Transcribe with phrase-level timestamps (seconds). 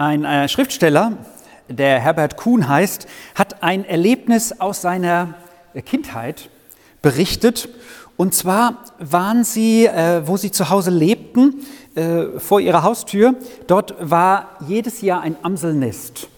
[0.00, 1.12] Ein äh, Schriftsteller,
[1.68, 5.34] der Herbert Kuhn heißt, hat ein Erlebnis aus seiner
[5.84, 6.48] Kindheit
[7.02, 7.68] berichtet.
[8.16, 11.66] Und zwar waren sie, äh, wo sie zu Hause lebten,
[11.96, 13.34] äh, vor ihrer Haustür.
[13.66, 16.28] Dort war jedes Jahr ein Amselnest,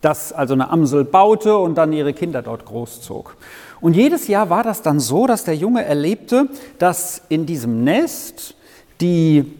[0.00, 3.36] das also eine Amsel baute und dann ihre Kinder dort großzog.
[3.82, 6.48] Und jedes Jahr war das dann so, dass der Junge erlebte,
[6.78, 8.54] dass in diesem Nest
[9.02, 9.52] die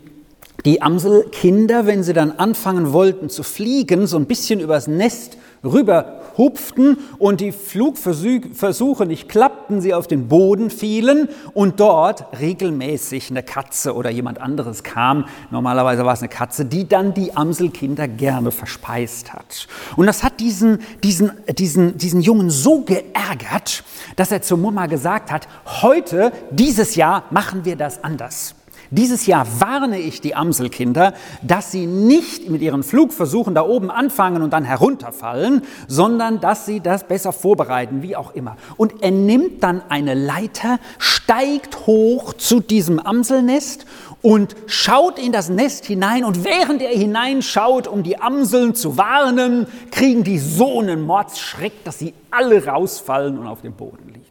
[0.65, 6.21] die Amselkinder, wenn sie dann anfangen wollten zu fliegen, so ein bisschen übers Nest rüber
[6.37, 13.43] hupften und die Flugversuche nicht klappten, sie auf den Boden fielen und dort regelmäßig eine
[13.43, 18.51] Katze oder jemand anderes kam, normalerweise war es eine Katze, die dann die Amselkinder gerne
[18.51, 19.69] verspeist hat.
[19.97, 23.85] Und das hat diesen, diesen, diesen, diesen Jungen so geärgert,
[24.17, 25.49] dass er zur Mama gesagt hat,
[25.83, 28.55] heute, dieses Jahr machen wir das anders.
[28.95, 34.43] Dieses Jahr warne ich die Amselkinder, dass sie nicht mit ihren Flugversuchen da oben anfangen
[34.43, 38.59] und dann herunterfallen, sondern dass sie das besser vorbereiten, wie auch immer.
[38.77, 43.87] Und er nimmt dann eine Leiter, steigt hoch zu diesem Amselnest
[44.21, 46.23] und schaut in das Nest hinein.
[46.25, 51.99] Und während er hineinschaut, um die Amseln zu warnen, kriegen die so einen Mordsschreck, dass
[51.99, 54.22] sie alle rausfallen und auf dem Boden liegen.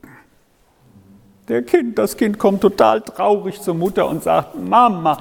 [1.51, 5.17] Der Kind, das Kind kommt total traurig zur Mutter und sagt, Mama,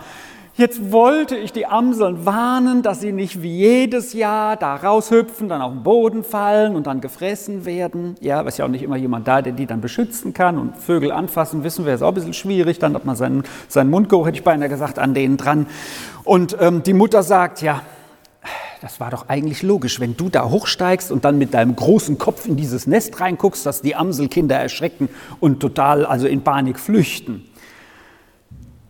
[0.55, 5.61] jetzt wollte ich die Amseln warnen, dass sie nicht wie jedes Jahr da raushüpfen, dann
[5.61, 8.15] auf den Boden fallen und dann gefressen werden.
[8.21, 11.11] Ja, ist ja auch nicht immer jemand da, der die dann beschützen kann und Vögel
[11.11, 12.79] anfassen, wissen wir, ist auch ein bisschen schwierig.
[12.79, 15.67] Dann hat man seinen, seinen Mundgeruch, hätte ich beinahe gesagt, an denen dran.
[16.23, 17.83] Und ähm, die Mutter sagt, ja,
[18.81, 22.47] das war doch eigentlich logisch, wenn du da hochsteigst und dann mit deinem großen Kopf
[22.47, 27.45] in dieses Nest reinguckst, dass die Amselkinder erschrecken und total also in Panik flüchten.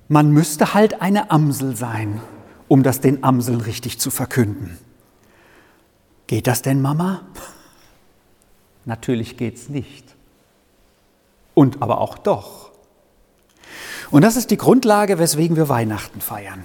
[0.06, 2.20] Man müsste halt eine Amsel sein,
[2.68, 4.78] um das den Amseln richtig zu verkünden.
[6.28, 7.22] Geht das denn, Mama?
[8.84, 10.04] Natürlich geht's nicht.
[11.54, 12.70] Und aber auch doch.
[14.12, 16.64] Und das ist die Grundlage, weswegen wir Weihnachten feiern.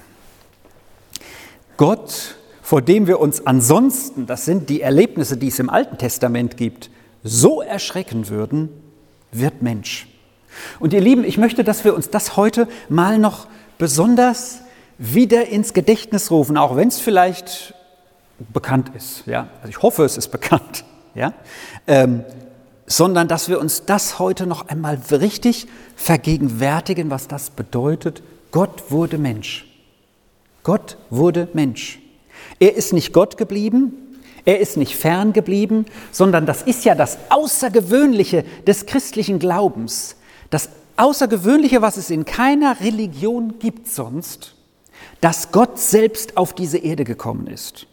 [1.76, 2.36] Gott
[2.66, 6.90] vor dem wir uns ansonsten, das sind die Erlebnisse, die es im Alten Testament gibt,
[7.22, 8.70] so erschrecken würden,
[9.30, 10.08] wird Mensch.
[10.80, 13.46] Und ihr Lieben, ich möchte, dass wir uns das heute mal noch
[13.78, 14.62] besonders
[14.98, 17.72] wieder ins Gedächtnis rufen, auch wenn es vielleicht
[18.52, 19.24] bekannt ist.
[19.26, 19.46] Ja?
[19.58, 20.84] Also ich hoffe, es ist bekannt.
[21.14, 21.32] Ja?
[21.86, 22.24] Ähm,
[22.86, 28.22] sondern dass wir uns das heute noch einmal richtig vergegenwärtigen, was das bedeutet.
[28.50, 29.66] Gott wurde Mensch.
[30.62, 32.00] Gott wurde Mensch.
[32.58, 33.92] Er ist nicht Gott geblieben,
[34.44, 40.16] er ist nicht fern geblieben, sondern das ist ja das Außergewöhnliche des christlichen Glaubens.
[40.50, 44.54] Das Außergewöhnliche, was es in keiner Religion gibt sonst,
[45.20, 47.86] dass Gott selbst auf diese Erde gekommen ist.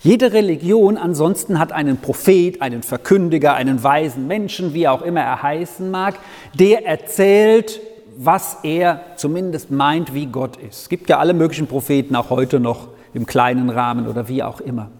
[0.00, 5.42] Jede Religion ansonsten hat einen Prophet, einen Verkündiger, einen weisen Menschen, wie auch immer er
[5.42, 6.14] heißen mag,
[6.54, 7.80] der erzählt,
[8.16, 10.82] was er zumindest meint, wie Gott ist.
[10.82, 14.60] Es gibt ja alle möglichen Propheten auch heute noch im kleinen Rahmen oder wie auch
[14.60, 14.90] immer.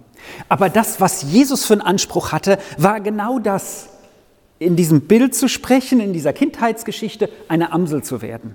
[0.48, 3.88] Aber das, was Jesus für einen Anspruch hatte, war genau das,
[4.58, 8.54] in diesem Bild zu sprechen, in dieser Kindheitsgeschichte, eine Amsel zu werden.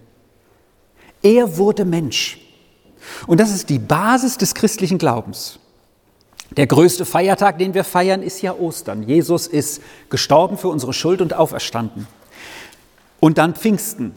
[1.22, 2.40] Er wurde Mensch.
[3.28, 5.59] Und das ist die Basis des christlichen Glaubens.
[6.58, 9.03] Der größte Feiertag, den wir feiern, ist ja Ostern.
[9.03, 12.08] Jesus ist gestorben für unsere Schuld und auferstanden.
[13.19, 14.13] Und dann Pfingsten.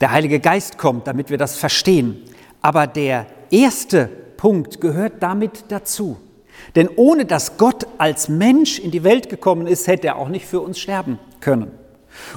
[0.00, 2.22] Der Heilige Geist kommt, damit wir das verstehen.
[2.62, 6.16] Aber der erste Punkt gehört damit dazu.
[6.76, 10.46] Denn ohne dass Gott als Mensch in die Welt gekommen ist, hätte er auch nicht
[10.46, 11.70] für uns sterben können.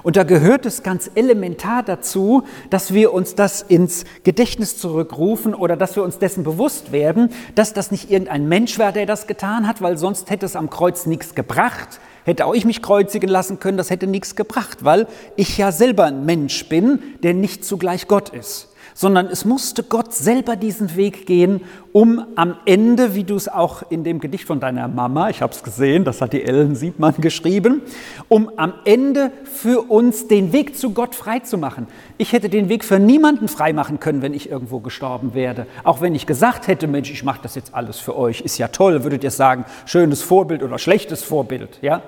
[0.04, 5.78] Und da gehört es ganz elementar dazu, dass wir uns das ins Gedächtnis zurückrufen oder
[5.78, 9.68] dass wir uns dessen bewusst werden, dass das nicht irgendein Mensch war, der das getan
[9.68, 12.00] hat, weil sonst hätte es am Kreuz nichts gebracht.
[12.26, 16.06] Hätte auch ich mich kreuzigen lassen können, das hätte nichts gebracht, weil ich ja selber
[16.06, 18.71] ein Mensch bin, der nicht zugleich Gott ist
[19.02, 23.82] sondern es musste Gott selber diesen Weg gehen, um am Ende, wie du es auch
[23.90, 27.16] in dem Gedicht von deiner Mama, ich habe es gesehen, das hat die Ellen Siebmann
[27.18, 27.82] geschrieben,
[28.30, 31.88] um am Ende für uns den Weg zu Gott freizumachen.
[32.20, 35.66] Ich hätte den Weg für niemanden freimachen können, wenn ich irgendwo gestorben wäre.
[35.84, 38.68] Auch wenn ich gesagt hätte, Mensch, ich mache das jetzt alles für euch, ist ja
[38.68, 42.04] toll, würdet ihr sagen, schönes Vorbild oder schlechtes Vorbild, ja?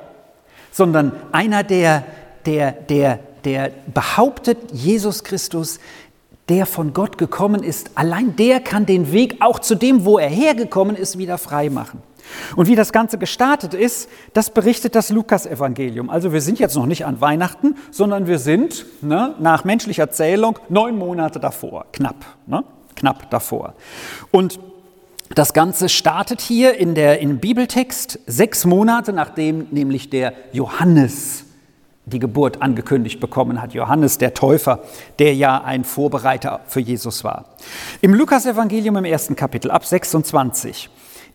[0.71, 2.03] Sondern einer, der,
[2.45, 5.79] der, der, der behauptet, Jesus Christus
[6.49, 10.29] der von Gott gekommen ist, allein der kann den Weg auch zu dem, wo er
[10.29, 12.01] hergekommen ist, wieder frei machen.
[12.55, 16.09] Und wie das Ganze gestartet ist, das berichtet das Lukas-Evangelium.
[16.09, 20.57] Also wir sind jetzt noch nicht an Weihnachten, sondern wir sind ne, nach menschlicher Zählung
[20.69, 22.63] neun Monate davor, knapp, ne,
[22.95, 23.73] knapp davor.
[24.31, 24.59] Und
[25.35, 31.45] Das Ganze startet hier in der, im Bibeltext sechs Monate, nachdem nämlich der Johannes
[32.05, 33.73] die Geburt angekündigt bekommen hat.
[33.73, 34.79] Johannes der Täufer,
[35.19, 37.45] der ja ein Vorbereiter für Jesus war.
[38.01, 40.89] Im Lukasevangelium im ersten Kapitel ab 26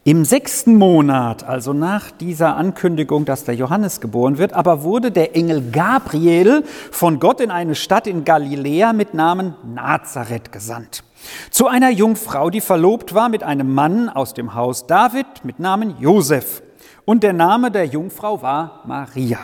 [0.05, 5.37] im sechsten Monat, also nach dieser Ankündigung, dass der Johannes geboren wird, aber wurde der
[5.37, 11.03] Engel Gabriel von Gott in eine Stadt in Galiläa mit Namen Nazareth gesandt.
[11.50, 16.00] Zu einer Jungfrau, die verlobt war mit einem Mann aus dem Haus David mit Namen
[16.00, 16.62] Josef.
[17.05, 19.38] Und der Name der Jungfrau war Maria.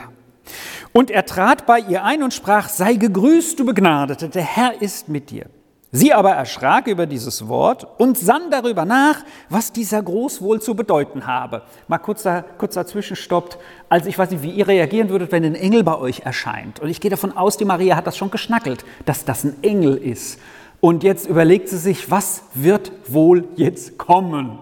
[0.96, 5.08] Und er trat bei ihr ein und sprach, sei gegrüßt, du Begnadete, der Herr ist
[5.08, 5.46] mit dir.
[5.91, 10.76] Sie aber erschrak über dieses Wort und sann darüber nach, was dieser Groß wohl zu
[10.76, 11.62] bedeuten habe.
[11.88, 13.58] Mal kurzer, kurzer Zwischenstopp.
[13.88, 16.79] Also ich weiß nicht, wie ihr reagieren würdet, wenn ein Engel bei euch erscheint.
[16.79, 19.97] Und ich gehe davon aus, die Maria hat das schon geschnackelt, dass das ein Engel
[19.97, 20.38] ist.
[20.81, 24.61] Und jetzt überlegt sie sich, was wird wohl jetzt kommen?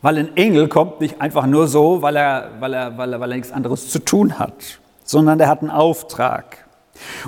[0.00, 3.30] Weil ein Engel kommt nicht einfach nur so, weil er, weil er, weil er, weil
[3.30, 6.64] er nichts anderes zu tun hat, sondern er hat einen Auftrag.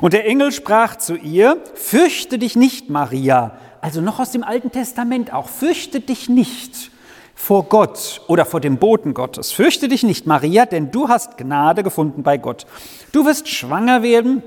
[0.00, 4.72] Und der Engel sprach zu ihr, fürchte dich nicht, Maria, also noch aus dem Alten
[4.72, 6.90] Testament auch, fürchte dich nicht
[7.36, 9.52] vor Gott oder vor dem Boten Gottes.
[9.52, 12.66] Fürchte dich nicht, Maria, denn du hast Gnade gefunden bei Gott.
[13.12, 14.42] Du wirst schwanger werden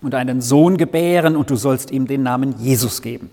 [0.00, 3.30] und einen Sohn gebären und du sollst ihm den Namen Jesus geben.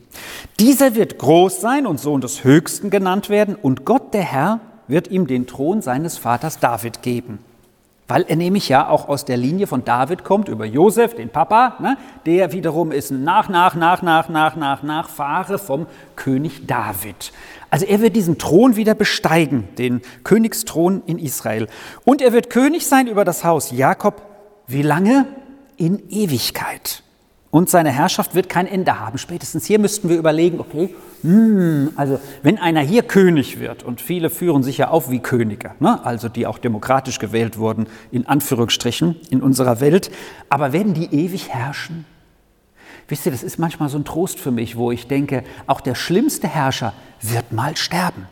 [0.59, 5.09] Dieser wird groß sein und Sohn des Höchsten genannt werden und Gott der Herr wird
[5.09, 7.39] ihm den Thron seines Vaters David geben.
[8.07, 11.77] Weil er nämlich ja auch aus der Linie von David kommt, über Josef, den Papa,
[11.79, 11.97] ne?
[12.25, 17.31] der wiederum ist ein nach, nach, nach, nach, nach, nach, Nachfahre vom König David.
[17.71, 21.67] Also er wird diesen Thron wieder besteigen, den Königsthron in Israel.
[22.03, 24.21] Und er wird König sein über das Haus Jakob.
[24.67, 25.25] Wie lange?
[25.77, 27.04] In Ewigkeit
[27.55, 29.17] und seine Herrschaft wird kein Ende haben.
[29.17, 34.29] Spätestens hier müssten wir überlegen, okay, hm, also wenn einer hier König wird, und viele
[34.29, 39.15] führen sich ja auf wie Könige, ne, also die auch demokratisch gewählt wurden, in Anführungsstrichen,
[39.29, 40.11] in unserer Welt,
[40.49, 42.05] aber werden die ewig herrschen?
[43.07, 45.95] Wisst ihr, das ist manchmal so ein Trost für mich, wo ich denke, auch der
[45.95, 48.27] schlimmste Herrscher wird mal sterben.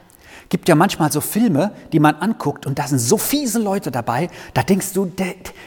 [0.50, 4.30] Gibt ja manchmal so Filme, die man anguckt und da sind so fiese Leute dabei,
[4.54, 5.10] da denkst du,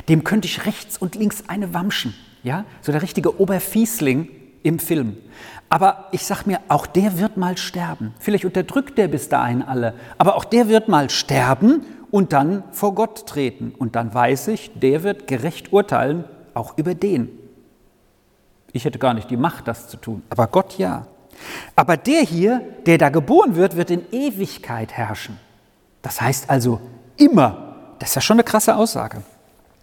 [0.08, 2.14] dem könnte ich rechts und links eine wamschen
[2.46, 4.28] ja, so der richtige Oberfiesling
[4.62, 5.16] im Film.
[5.68, 8.14] Aber ich sag mir, auch der wird mal sterben.
[8.20, 12.94] Vielleicht unterdrückt der bis dahin alle, aber auch der wird mal sterben und dann vor
[12.94, 13.74] Gott treten.
[13.76, 17.30] Und dann weiß ich, der wird gerecht urteilen, auch über den.
[18.70, 21.08] Ich hätte gar nicht die Macht, das zu tun, aber Gott ja.
[21.74, 25.36] Aber der hier, der da geboren wird, wird in Ewigkeit herrschen.
[26.00, 26.80] Das heißt also
[27.16, 27.64] immer.
[27.98, 29.22] Das ist ja schon eine krasse Aussage.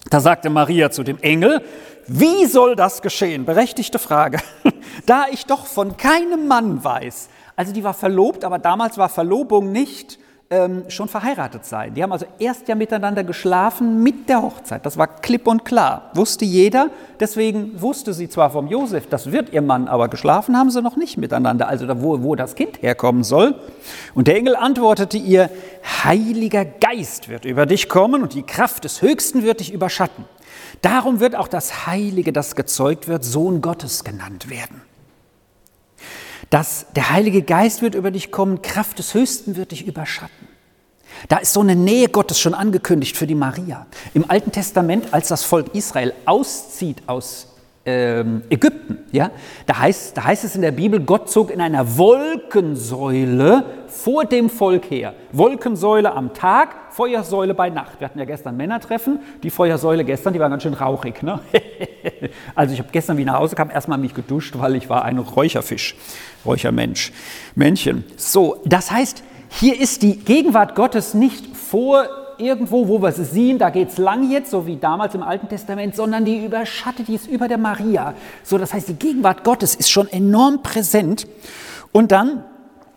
[0.09, 1.61] Da sagte Maria zu dem Engel,
[2.07, 3.45] wie soll das geschehen?
[3.45, 4.39] Berechtigte Frage.
[5.07, 7.27] Da ich doch von keinem Mann weiß.
[7.55, 10.19] Also die war verlobt, aber damals war Verlobung nicht
[10.53, 11.95] ähm, schon verheiratet sein.
[11.95, 14.85] Die haben also erst ja miteinander geschlafen mit der Hochzeit.
[14.85, 16.11] Das war klipp und klar.
[16.13, 16.91] Wusste jeder.
[17.19, 20.95] Deswegen wusste sie zwar vom Josef, das wird ihr Mann, aber geschlafen haben sie noch
[20.95, 21.67] nicht miteinander.
[21.67, 23.55] Also da, wo, wo das Kind herkommen soll.
[24.13, 25.49] Und der Engel antwortete ihr,
[26.03, 30.25] Heiliger Geist wird über dich kommen und die Kraft des Höchsten wird dich überschatten.
[30.81, 34.81] Darum wird auch das Heilige, das gezeugt wird, Sohn Gottes genannt werden
[36.49, 40.47] dass der Heilige Geist wird über dich kommen, Kraft des Höchsten wird dich überschatten.
[41.29, 43.85] Da ist so eine Nähe Gottes schon angekündigt für die Maria.
[44.13, 47.52] Im Alten Testament, als das Volk Israel auszieht aus
[47.85, 49.31] Ägypten, ja,
[49.65, 54.49] da heißt, da heißt es in der Bibel, Gott zog in einer Wolkensäule vor dem
[54.49, 55.13] Volk her.
[55.33, 57.99] Wolkensäule am Tag, Feuersäule bei Nacht.
[57.99, 61.23] Wir hatten ja gestern Männertreffen, die Feuersäule gestern, die war ganz schön rauchig.
[61.23, 61.41] Ne?
[62.55, 65.03] also ich habe gestern, wie ich nach Hause kam, erstmal mich geduscht, weil ich war
[65.03, 65.97] ein Räucherfisch,
[66.45, 67.11] Räuchermensch,
[67.53, 68.05] Männchen.
[68.15, 72.07] So, das heißt, hier ist die Gegenwart Gottes nicht vor
[72.43, 75.49] irgendwo, wo wir sie sehen, da geht es lang jetzt, so wie damals im Alten
[75.49, 78.13] Testament, sondern die überschattet, die ist über der Maria.
[78.43, 81.27] So, das heißt, die Gegenwart Gottes ist schon enorm präsent.
[81.91, 82.43] Und dann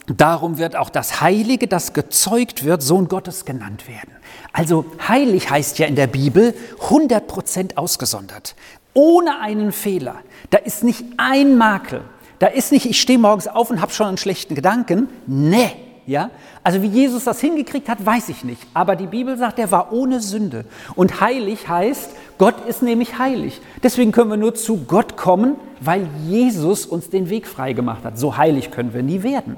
[0.07, 4.12] Darum wird auch das Heilige, das gezeugt wird, Sohn Gottes genannt werden.
[4.53, 6.55] Also heilig heißt ja in der Bibel
[6.88, 8.55] 100% ausgesondert,
[8.95, 10.17] ohne einen Fehler.
[10.50, 12.03] Da ist nicht ein Makel.
[12.38, 15.09] Da ist nicht, ich stehe morgens auf und habe schon einen schlechten Gedanken.
[15.26, 15.73] Nee,
[16.06, 16.30] ja?
[16.62, 18.62] Also wie Jesus das hingekriegt hat, weiß ich nicht.
[18.75, 20.64] Aber die Bibel sagt, er war ohne Sünde.
[20.94, 23.60] Und heilig heißt, Gott ist nämlich heilig.
[23.82, 28.18] Deswegen können wir nur zu Gott kommen, weil Jesus uns den Weg frei gemacht hat.
[28.18, 29.56] So heilig können wir nie werden.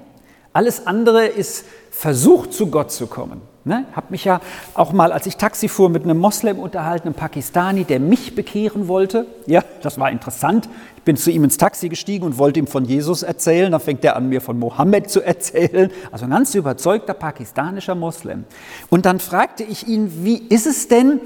[0.52, 3.42] Alles andere ist Versuch, zu Gott zu kommen.
[3.68, 3.84] Ne?
[3.92, 4.40] Habe mich ja
[4.72, 8.88] auch mal, als ich Taxi fuhr, mit einem Moslem unterhalten, einem Pakistani, der mich bekehren
[8.88, 9.26] wollte.
[9.46, 10.70] Ja, das war interessant.
[10.96, 13.70] Ich bin zu ihm ins Taxi gestiegen und wollte ihm von Jesus erzählen.
[13.70, 15.90] Dann fängt er an, mir von Mohammed zu erzählen.
[16.10, 18.44] Also ein ganz überzeugter pakistanischer Moslem.
[18.88, 21.20] Und dann fragte ich ihn, wie ist es denn,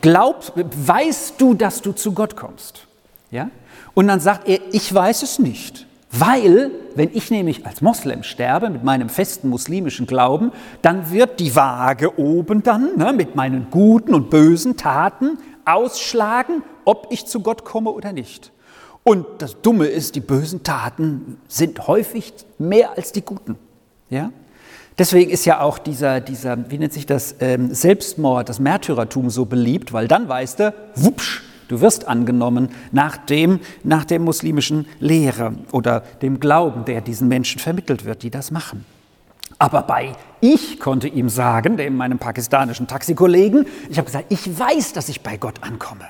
[0.00, 2.86] glaubst, weißt du, dass du zu Gott kommst?
[3.30, 3.50] Ja?
[3.92, 5.86] Und dann sagt er, ich weiß es nicht.
[6.10, 11.54] Weil, wenn ich nämlich als Moslem sterbe mit meinem festen muslimischen Glauben, dann wird die
[11.54, 17.64] Waage oben dann ne, mit meinen guten und bösen Taten ausschlagen, ob ich zu Gott
[17.64, 18.52] komme oder nicht.
[19.04, 23.56] Und das Dumme ist, die bösen Taten sind häufig mehr als die guten.
[24.08, 24.32] Ja?
[24.98, 29.44] Deswegen ist ja auch dieser, dieser wie nennt sich das, ähm, Selbstmord, das Märtyrertum so
[29.44, 35.54] beliebt, weil dann weißt du, wupsch, Du wirst angenommen nach dem, nach der muslimischen Lehre
[35.70, 38.84] oder dem Glauben, der diesen Menschen vermittelt wird, die das machen.
[39.58, 44.92] Aber bei ich konnte ihm sagen, dem meinem pakistanischen Taxikollegen, ich habe gesagt, ich weiß,
[44.92, 46.04] dass ich bei Gott ankomme.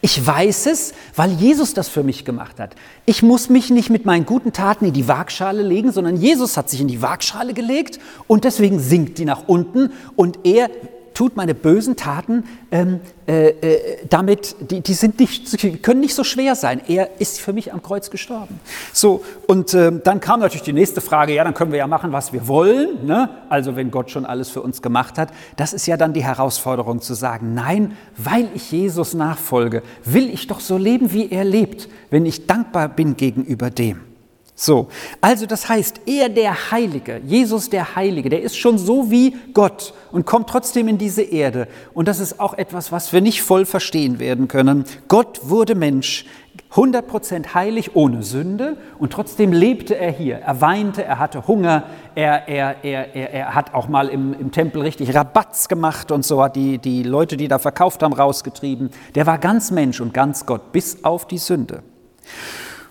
[0.00, 2.76] Ich weiß es, weil Jesus das für mich gemacht hat.
[3.04, 6.70] Ich muss mich nicht mit meinen guten Taten in die Waagschale legen, sondern Jesus hat
[6.70, 10.70] sich in die Waagschale gelegt und deswegen sinkt die nach unten und er
[11.14, 16.24] tut meine bösen Taten ähm, äh, äh, damit, die, die, sind nicht, können nicht so
[16.24, 16.80] schwer sein.
[16.88, 18.60] Er ist für mich am Kreuz gestorben.
[18.92, 22.12] So, und äh, dann kam natürlich die nächste Frage, ja, dann können wir ja machen,
[22.12, 23.06] was wir wollen.
[23.06, 23.30] Ne?
[23.48, 25.30] Also wenn Gott schon alles für uns gemacht hat.
[25.56, 30.48] Das ist ja dann die Herausforderung zu sagen, nein, weil ich Jesus nachfolge, will ich
[30.48, 34.13] doch so leben, wie er lebt, wenn ich dankbar bin gegenüber dem.
[34.56, 34.86] So,
[35.20, 39.92] also das heißt, er der Heilige, Jesus der Heilige, der ist schon so wie Gott
[40.12, 41.66] und kommt trotzdem in diese Erde.
[41.92, 44.84] Und das ist auch etwas, was wir nicht voll verstehen werden können.
[45.08, 46.24] Gott wurde Mensch,
[46.72, 50.36] 100% heilig, ohne Sünde und trotzdem lebte er hier.
[50.36, 51.84] Er weinte, er hatte Hunger,
[52.14, 56.24] er, er, er, er, er hat auch mal im, im Tempel richtig Rabatz gemacht und
[56.24, 58.90] so hat die, die Leute, die da verkauft haben, rausgetrieben.
[59.16, 61.82] Der war ganz Mensch und ganz Gott, bis auf die Sünde.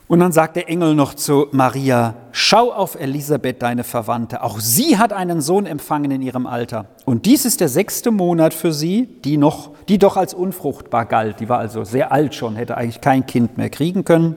[0.08, 4.44] Und dann sagt der Engel noch zu Maria, schau auf Elisabeth, deine Verwandte.
[4.44, 6.88] Auch sie hat einen Sohn empfangen in ihrem Alter.
[7.06, 11.40] Und dies ist der sechste Monat für sie, die, noch, die doch als unfruchtbar galt.
[11.40, 14.36] Die war also sehr alt schon, hätte eigentlich kein Kind mehr kriegen können.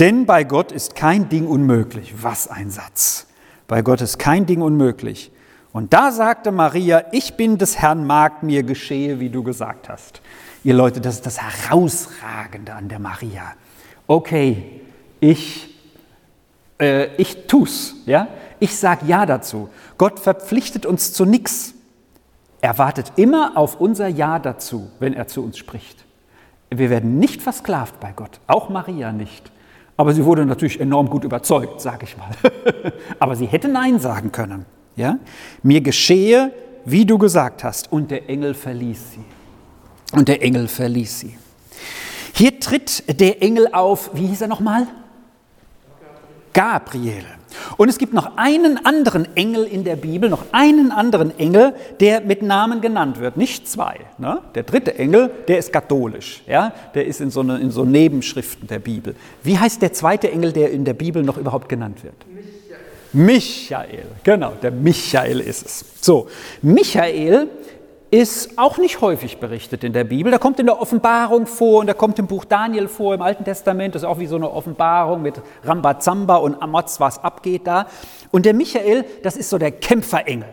[0.00, 2.14] Denn bei Gott ist kein Ding unmöglich.
[2.22, 3.26] Was ein Satz.
[3.68, 5.30] Bei Gott ist kein Ding unmöglich.
[5.72, 10.22] Und da sagte Maria, ich bin des Herrn Magd, mir geschehe, wie du gesagt hast.
[10.62, 13.52] Ihr Leute, das ist das Herausragende an der Maria.
[14.06, 14.80] Okay,
[15.30, 15.74] ich,
[16.78, 18.28] äh, ich tu's, ja?
[18.60, 19.68] Ich sage Ja dazu.
[19.98, 21.74] Gott verpflichtet uns zu nichts.
[22.60, 26.04] Er wartet immer auf unser Ja dazu, wenn er zu uns spricht.
[26.70, 29.50] Wir werden nicht versklavt bei Gott, auch Maria nicht.
[29.96, 32.30] Aber sie wurde natürlich enorm gut überzeugt, sage ich mal.
[33.18, 34.66] Aber sie hätte Nein sagen können.
[34.96, 35.18] Ja?
[35.62, 36.52] Mir geschehe,
[36.84, 37.92] wie du gesagt hast.
[37.92, 39.24] Und der Engel verließ sie.
[40.16, 41.38] Und der Engel verließ sie.
[42.34, 44.88] Hier tritt der Engel auf, wie hieß er nochmal?
[46.54, 47.26] Gabriel.
[47.76, 52.20] Und es gibt noch einen anderen Engel in der Bibel, noch einen anderen Engel, der
[52.20, 54.00] mit Namen genannt wird, nicht zwei.
[54.18, 54.40] Ne?
[54.54, 56.72] Der dritte Engel, der ist katholisch, ja?
[56.94, 59.14] der ist in so, eine, in so Nebenschriften der Bibel.
[59.42, 62.14] Wie heißt der zweite Engel, der in der Bibel noch überhaupt genannt wird?
[63.12, 63.86] Michael.
[63.92, 65.84] Michael, genau, der Michael ist es.
[66.00, 66.28] So,
[66.62, 67.48] Michael
[68.20, 70.30] ist auch nicht häufig berichtet in der Bibel.
[70.30, 73.44] Da kommt in der Offenbarung vor und da kommt im Buch Daniel vor, im Alten
[73.44, 73.96] Testament.
[73.96, 77.88] Das ist auch wie so eine Offenbarung mit Rambazamba und Amoz, was abgeht da.
[78.30, 80.48] Und der Michael, das ist so der Kämpferengel.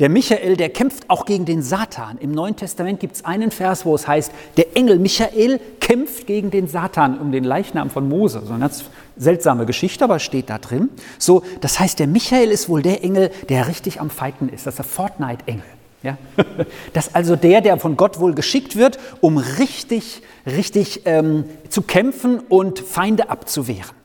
[0.00, 2.18] Der Michael, der kämpft auch gegen den Satan.
[2.18, 6.50] Im Neuen Testament gibt es einen Vers, wo es heißt, der Engel Michael kämpft gegen
[6.50, 8.42] den Satan um den Leichnam von Mose.
[8.44, 8.84] So eine ganz
[9.16, 10.88] seltsame Geschichte, aber steht da drin.
[11.18, 14.66] So, das heißt, der Michael ist wohl der Engel, der richtig am Fighten ist.
[14.66, 15.77] Das ist der Fortnite-Engel.
[16.02, 16.16] Ja?
[16.92, 21.82] Das ist also der, der von Gott wohl geschickt wird, um richtig, richtig ähm, zu
[21.82, 23.96] kämpfen und Feinde abzuwehren.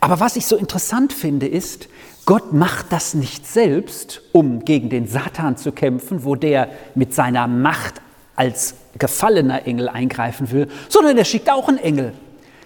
[0.00, 1.88] Aber was ich so interessant finde, ist,
[2.26, 7.46] Gott macht das nicht selbst, um gegen den Satan zu kämpfen, wo der mit seiner
[7.46, 8.00] Macht
[8.36, 12.12] als gefallener Engel eingreifen will, sondern er schickt auch einen Engel.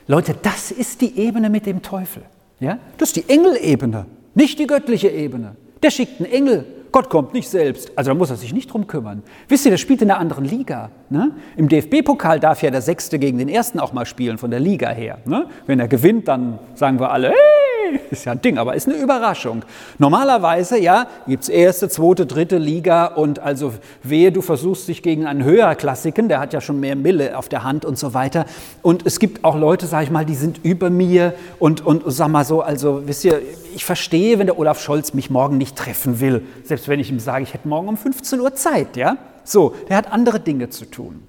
[0.06, 2.22] Leute, das ist die Ebene mit dem Teufel.
[2.60, 2.78] Ja?
[2.98, 5.56] Das ist die Engelebene, nicht die göttliche Ebene.
[5.82, 8.86] Der schickt einen Engel Gott kommt nicht selbst, also da muss er sich nicht drum
[8.86, 9.24] kümmern.
[9.48, 10.92] Wisst ihr, der spielt in einer anderen Liga.
[11.10, 11.32] Ne?
[11.56, 14.90] Im DFB-Pokal darf ja der Sechste gegen den Ersten auch mal spielen, von der Liga
[14.90, 15.18] her.
[15.24, 15.48] Ne?
[15.66, 17.63] Wenn er gewinnt, dann sagen wir alle, hey,
[18.10, 19.64] Ist ja ein Ding, aber ist eine Überraschung.
[19.98, 25.26] Normalerweise, ja, gibt es erste, zweite, dritte Liga und also wehe, du versuchst dich gegen
[25.26, 28.46] einen Höherklassiken, der hat ja schon mehr Mille auf der Hand und so weiter.
[28.82, 32.28] Und es gibt auch Leute, sag ich mal, die sind über mir und, und sag
[32.28, 33.40] mal so, also wisst ihr,
[33.74, 37.18] ich verstehe, wenn der Olaf Scholz mich morgen nicht treffen will, selbst wenn ich ihm
[37.18, 39.16] sage, ich hätte morgen um 15 Uhr Zeit, ja.
[39.44, 41.22] So, der hat andere Dinge zu tun.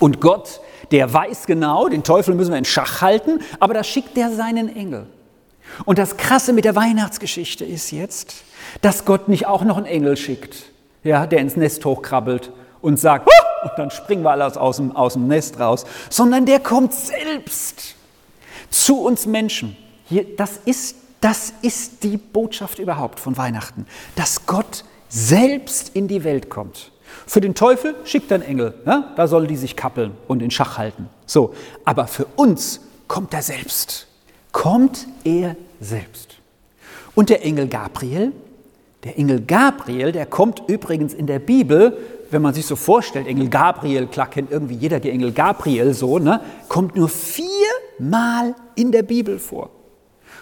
[0.00, 0.60] Und Gott,
[0.90, 4.74] der weiß genau, den Teufel müssen wir in Schach halten, aber da schickt er seinen
[4.74, 5.06] Engel.
[5.84, 8.34] Und das Krasse mit der Weihnachtsgeschichte ist jetzt,
[8.80, 10.70] dass Gott nicht auch noch einen Engel schickt,
[11.02, 13.28] ja, der ins Nest hochkrabbelt und sagt,
[13.62, 17.94] und dann springen wir alle aus dem, aus dem Nest raus, sondern der kommt selbst
[18.70, 19.76] zu uns Menschen.
[20.06, 26.24] Hier, das, ist, das ist die Botschaft überhaupt von Weihnachten, dass Gott selbst in die
[26.24, 26.90] Welt kommt.
[27.26, 29.12] Für den Teufel schickt er einen Engel, ja?
[29.16, 31.08] da soll die sich kappeln und in Schach halten.
[31.26, 31.54] So,
[31.84, 34.08] aber für uns kommt er selbst.
[34.54, 36.36] Kommt er selbst.
[37.16, 38.30] Und der Engel Gabriel,
[39.02, 41.98] der Engel Gabriel, der kommt übrigens in der Bibel,
[42.30, 46.20] wenn man sich so vorstellt, Engel Gabriel, klar kennt irgendwie jeder die Engel Gabriel so,
[46.20, 49.70] ne, kommt nur viermal in der Bibel vor.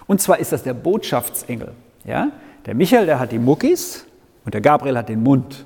[0.06, 1.72] Und zwar ist das der Botschaftsengel.
[2.04, 2.32] Ja?
[2.66, 4.04] Der Michael, der hat die Muckis
[4.44, 5.64] und der Gabriel hat den Mund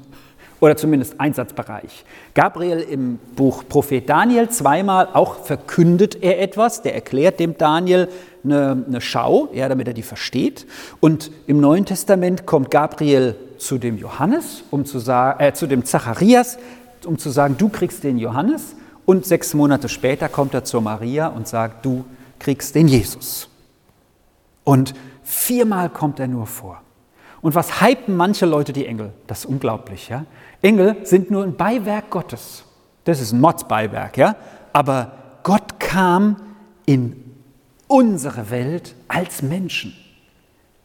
[0.60, 2.04] oder zumindest Einsatzbereich.
[2.34, 8.08] Gabriel im Buch Prophet Daniel zweimal auch verkündet er etwas, der erklärt dem Daniel
[8.44, 10.66] eine, eine Schau, ja, damit er die versteht.
[11.00, 15.84] Und im Neuen Testament kommt Gabriel zu dem Johannes, um zu sagen, äh, zu dem
[15.84, 16.58] Zacharias,
[17.04, 18.76] um zu sagen, du kriegst den Johannes.
[19.04, 22.04] Und sechs Monate später kommt er zur Maria und sagt, du
[22.38, 23.48] kriegst den Jesus.
[24.64, 26.82] Und viermal kommt er nur vor.
[27.46, 29.12] Und was hypen manche Leute die Engel?
[29.28, 30.24] Das ist unglaublich, ja?
[30.62, 32.64] Engel sind nur ein Beiwerk Gottes.
[33.04, 34.34] Das ist ein Modsbeiwerk, ja?
[34.72, 35.12] Aber
[35.44, 36.40] Gott kam
[36.86, 37.22] in
[37.86, 39.94] unsere Welt als Menschen.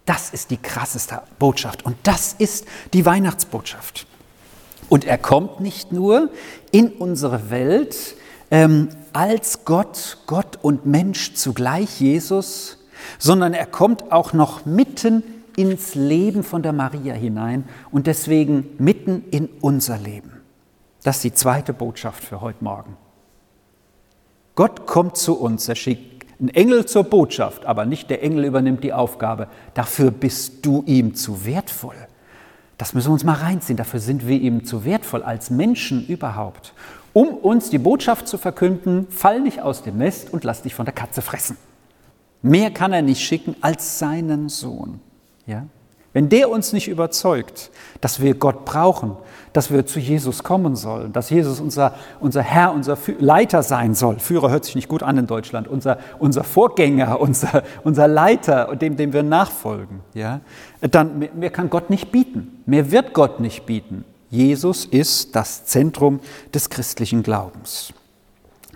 [0.06, 4.06] Das ist die krasseste Botschaft und das ist die Weihnachtsbotschaft.
[4.88, 6.30] Und er kommt nicht nur
[6.70, 7.98] in unsere Welt
[8.51, 12.77] ähm, als Gott, Gott und Mensch zugleich, Jesus,
[13.18, 15.24] sondern er kommt auch noch mitten
[15.55, 20.31] ins Leben von der Maria hinein und deswegen mitten in unser Leben.
[21.03, 22.98] Das ist die zweite Botschaft für heute Morgen.
[24.55, 28.84] Gott kommt zu uns, er schickt einen Engel zur Botschaft, aber nicht der Engel übernimmt
[28.84, 29.48] die Aufgabe.
[29.74, 31.96] Dafür bist du ihm zu wertvoll.
[32.77, 33.77] Das müssen wir uns mal reinziehen.
[33.77, 36.74] Dafür sind wir ihm zu wertvoll als Menschen überhaupt.
[37.13, 40.85] Um uns die Botschaft zu verkünden, fall nicht aus dem Nest und lass dich von
[40.85, 41.57] der Katze fressen.
[42.42, 45.00] Mehr kann er nicht schicken als seinen Sohn.
[45.46, 45.66] Ja?
[46.14, 49.16] Wenn der uns nicht überzeugt, dass wir Gott brauchen,
[49.54, 54.20] dass wir zu Jesus kommen sollen, dass Jesus unser, unser Herr, unser Leiter sein soll,
[54.20, 58.98] Führer hört sich nicht gut an in Deutschland, unser, unser Vorgänger, unser, unser Leiter, dem,
[58.98, 60.42] dem wir nachfolgen, ja,
[60.82, 62.62] dann mehr, mehr kann Gott nicht bieten.
[62.66, 64.04] Mehr wird Gott nicht bieten.
[64.30, 66.20] Jesus ist das Zentrum
[66.54, 67.94] des christlichen Glaubens.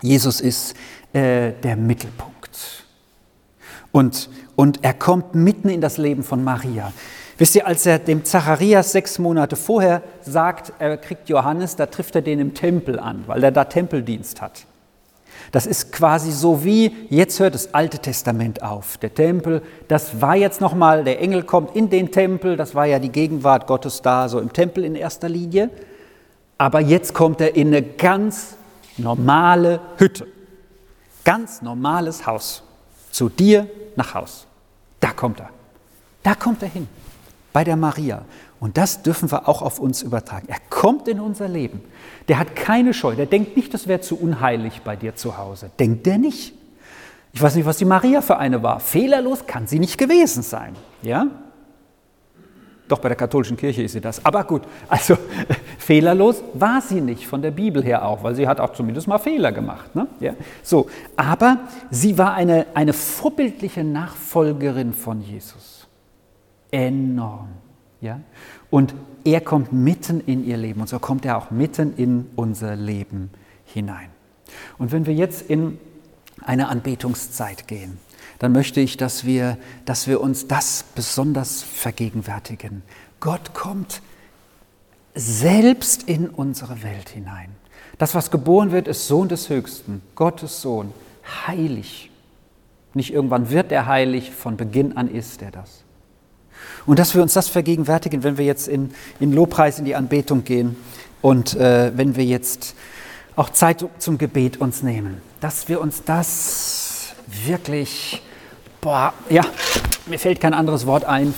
[0.02, 0.74] Jesus ist
[1.12, 2.34] äh, der Mittelpunkt.
[3.92, 6.92] Und, und er kommt mitten in das Leben von Maria.
[7.38, 12.16] Wisst ihr, als er dem Zacharias sechs Monate vorher sagt, er kriegt Johannes, da trifft
[12.16, 14.64] er den im Tempel an, weil er da Tempeldienst hat.
[15.52, 18.96] Das ist quasi so wie, jetzt hört das Alte Testament auf.
[18.98, 22.98] Der Tempel, das war jetzt nochmal, der Engel kommt in den Tempel, das war ja
[22.98, 25.70] die Gegenwart Gottes da, so im Tempel in erster Linie.
[26.58, 28.56] Aber jetzt kommt er in eine ganz
[28.96, 30.26] normale Hütte.
[31.22, 32.62] Ganz normales Haus.
[33.10, 34.45] Zu dir nach Haus.
[35.00, 35.50] Da kommt er.
[36.22, 36.88] Da kommt er hin.
[37.52, 38.24] Bei der Maria.
[38.58, 40.48] Und das dürfen wir auch auf uns übertragen.
[40.48, 41.80] Er kommt in unser Leben.
[42.28, 43.14] Der hat keine Scheu.
[43.14, 45.70] Der denkt nicht, das wäre zu unheilig bei dir zu Hause.
[45.78, 46.54] Denkt der nicht?
[47.32, 48.80] Ich weiß nicht, was die Maria für eine war.
[48.80, 50.74] Fehlerlos kann sie nicht gewesen sein.
[51.02, 51.26] Ja?
[52.88, 54.24] Doch bei der katholischen Kirche ist sie das.
[54.24, 55.18] Aber gut, also
[55.78, 59.18] fehlerlos war sie nicht von der Bibel her auch, weil sie hat auch zumindest mal
[59.18, 59.94] Fehler gemacht.
[59.94, 60.06] Ne?
[60.20, 61.58] Ja, so, aber
[61.90, 65.86] sie war eine, eine vorbildliche Nachfolgerin von Jesus.
[66.70, 67.48] Enorm.
[68.00, 68.20] Ja?
[68.70, 72.76] Und er kommt mitten in ihr Leben und so kommt er auch mitten in unser
[72.76, 73.30] Leben
[73.64, 74.08] hinein.
[74.78, 75.78] Und wenn wir jetzt in
[76.42, 77.98] eine Anbetungszeit gehen,
[78.38, 82.82] dann möchte ich, dass wir, dass wir uns das besonders vergegenwärtigen.
[83.20, 84.02] Gott kommt
[85.16, 87.48] selbst in unsere Welt hinein.
[87.98, 90.92] Das, was geboren wird, ist Sohn des Höchsten, Gottes Sohn,
[91.46, 92.10] heilig.
[92.92, 95.82] Nicht irgendwann wird er heilig, von Beginn an ist er das.
[96.84, 100.44] Und dass wir uns das vergegenwärtigen, wenn wir jetzt in, in Lobpreis, in die Anbetung
[100.44, 100.76] gehen
[101.22, 102.74] und äh, wenn wir jetzt
[103.34, 108.22] auch Zeit zum Gebet uns nehmen, dass wir uns das wirklich,
[108.80, 109.42] boah, ja,
[110.06, 111.34] mir fällt kein anderes Wort ein,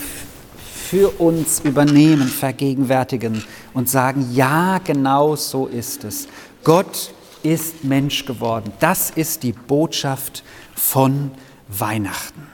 [0.88, 6.28] für uns übernehmen, vergegenwärtigen und sagen, ja, genau so ist es.
[6.64, 8.72] Gott ist Mensch geworden.
[8.80, 10.42] Das ist die Botschaft
[10.74, 11.30] von
[11.68, 12.46] Weihnachten.